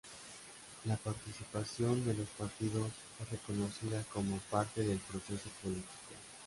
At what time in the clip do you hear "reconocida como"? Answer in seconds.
3.27-4.39